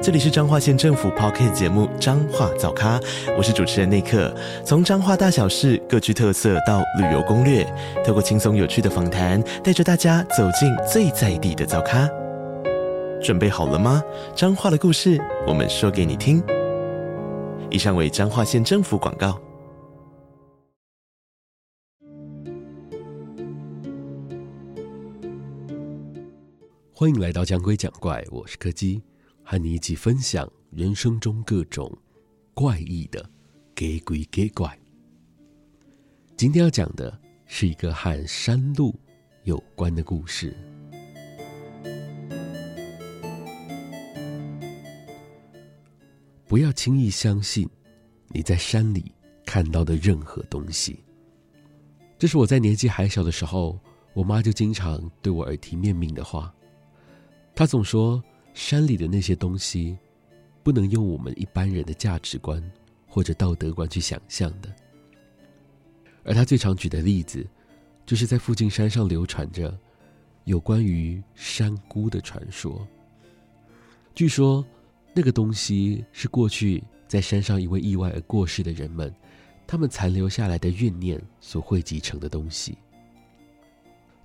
[0.00, 3.00] 这里是彰化县政府 Podcast 节目《彰化早咖》，
[3.36, 4.32] 我是主持人内克。
[4.64, 7.66] 从彰化大小事各具特色到旅游攻略，
[8.06, 12.08] 透过轻松有趣的访谈，带着大家走进最在地的早咖。
[13.20, 14.00] 准备好了吗？
[14.36, 16.40] 彰化的故事，我们说给你听。
[17.68, 19.36] 以上为彰化县政府广告。
[26.94, 29.02] 欢迎来到讲鬼讲怪，我是柯基。
[29.50, 31.90] 和你一起分享人生中各种
[32.52, 33.18] 怪异的
[33.74, 34.78] 假鬼假怪。
[36.36, 38.94] 今天要讲的是一个和山路
[39.44, 40.54] 有关的故事。
[46.46, 47.66] 不要轻易相信
[48.28, 49.10] 你在山里
[49.46, 51.02] 看到的任何东西。
[52.18, 53.80] 这是我在年纪还小的时候，
[54.12, 56.54] 我妈就经常对我耳提面命的话。
[57.54, 58.22] 她总说。
[58.60, 59.96] 山里的那些东西，
[60.64, 62.60] 不能用我们一般人的价值观
[63.06, 64.68] 或者道德观去想象的。
[66.24, 67.46] 而他最常举的例子，
[68.04, 69.78] 就是在附近山上流传着
[70.42, 72.84] 有关于山姑的传说。
[74.12, 74.66] 据说，
[75.14, 79.14] 那个东西是过去在山上因为意外而过世的人们，
[79.68, 82.76] 他们残留下来的怨念所汇集成的东西。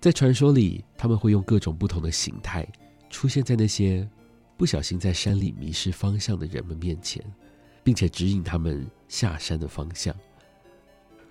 [0.00, 2.64] 在传说里，他们会用各种不同的形态
[3.10, 4.08] 出现在那些。
[4.60, 7.24] 不小心在山里迷失方向的人们面前，
[7.82, 10.14] 并且指引他们下山的方向，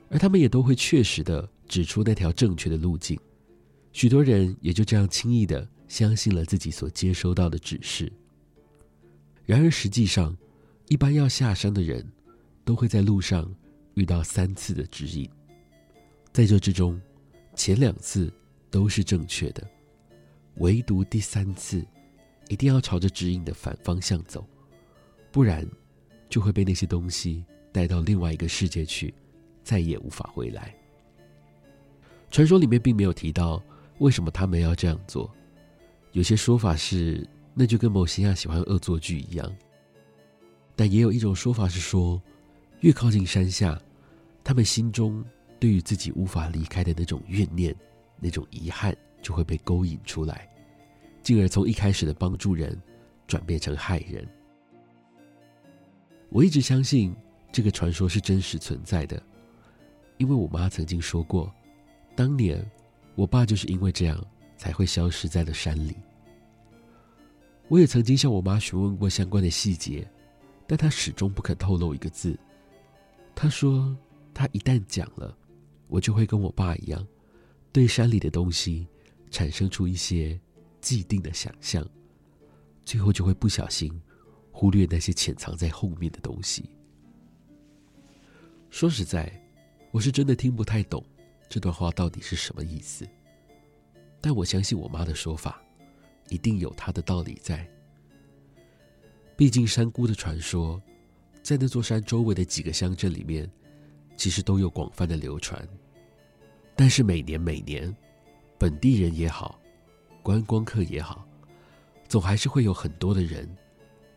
[0.10, 3.20] 而他们也都会确实的指出那条正确的路径。
[3.94, 8.12] 许多人也就这样轻易的相信了自己所接收到的指示。
[9.46, 10.36] 然而实际上，
[10.88, 12.04] 一般要下山的人，
[12.66, 13.48] 都会在路上
[13.94, 15.30] 遇到三次的指引，
[16.34, 17.00] 在这之中，
[17.56, 18.34] 前两次
[18.72, 19.70] 都是正确的，
[20.56, 21.86] 唯独第三次。
[22.50, 24.46] 一定要朝着指引的反方向走，
[25.32, 25.66] 不然
[26.28, 29.14] 就会被那些东西带到另外一个世界去，
[29.64, 30.76] 再也无法回来。
[32.30, 33.64] 传说里面并没有提到
[34.00, 35.32] 为什么他们要这样做，
[36.12, 39.56] 有些说法是那就跟某些人喜欢恶作剧一样，
[40.76, 42.22] 但也有一种说法是说，
[42.82, 43.80] 越靠近山下，
[44.44, 45.24] 他们心中
[45.60, 47.76] 对于自己无法离开的那种怨念、
[48.20, 50.50] 那种遗憾就会被勾引出来。
[51.30, 52.76] 进而从一开始的帮助人，
[53.28, 54.28] 转变成害人。
[56.30, 57.16] 我一直相信
[57.52, 59.22] 这个传说是真实存在的，
[60.18, 61.54] 因为我妈曾经说过，
[62.16, 62.68] 当年
[63.14, 64.20] 我爸就是因为这样
[64.58, 65.96] 才会消失在了山里。
[67.68, 70.10] 我也曾经向我妈询问过相关的细节，
[70.66, 72.36] 但她始终不肯透露一个字。
[73.36, 73.96] 她说，
[74.34, 75.38] 她一旦讲了，
[75.90, 77.06] 我就会跟我爸一样，
[77.72, 78.88] 对山里的东西
[79.30, 80.36] 产生出一些。
[80.90, 81.88] 既定的想象，
[82.84, 84.02] 最后就会不小心
[84.52, 86.68] 忽略那些潜藏在后面的东西。
[88.72, 89.32] 说实在，
[89.92, 91.06] 我是真的听不太懂
[91.48, 93.08] 这段话到底是什么意思。
[94.20, 95.62] 但我相信我妈的说法，
[96.30, 97.70] 一定有她的道理在。
[99.38, 100.82] 毕竟山姑的传说，
[101.44, 103.48] 在那座山周围的几个乡镇里面，
[104.18, 105.64] 其实都有广泛的流传。
[106.76, 107.96] 但是每年每年，
[108.58, 109.62] 本地人也好。
[110.22, 111.26] 观光客也好，
[112.08, 113.50] 总还是会有很多的人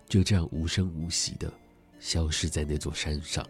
[0.08, 1.52] 就这样无声无息的
[2.00, 3.46] 消失在那座山上。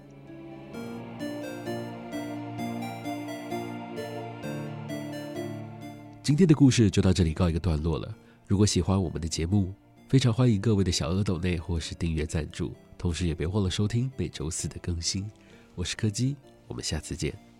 [6.22, 8.14] 今天的故事就到这里告一个段落了。
[8.46, 9.74] 如果喜欢我们的节目，
[10.08, 15.28] 非常欢迎各位的小额抖内或是订阅赞助，同时也别忘了收听每周四的更新。
[15.74, 16.36] 我是柯基，
[16.68, 17.51] 我们下次见。